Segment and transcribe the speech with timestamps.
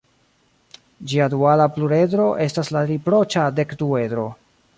[1.11, 4.27] Ĝia duala pluredro estas la riproĉa dekduedro.